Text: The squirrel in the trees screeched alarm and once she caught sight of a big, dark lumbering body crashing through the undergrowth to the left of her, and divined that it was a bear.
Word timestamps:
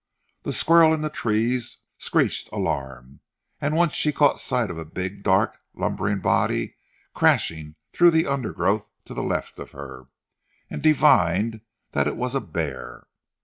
The 0.41 0.51
squirrel 0.51 0.95
in 0.95 1.01
the 1.01 1.11
trees 1.11 1.77
screeched 1.99 2.49
alarm 2.51 3.19
and 3.59 3.75
once 3.75 3.93
she 3.93 4.11
caught 4.11 4.39
sight 4.41 4.71
of 4.71 4.79
a 4.79 4.83
big, 4.83 5.21
dark 5.21 5.59
lumbering 5.75 6.21
body 6.21 6.75
crashing 7.13 7.75
through 7.93 8.09
the 8.09 8.25
undergrowth 8.25 8.89
to 9.05 9.13
the 9.13 9.21
left 9.21 9.59
of 9.59 9.73
her, 9.73 10.07
and 10.71 10.81
divined 10.81 11.61
that 11.91 12.07
it 12.07 12.15
was 12.17 12.33
a 12.33 12.41
bear. 12.41 13.05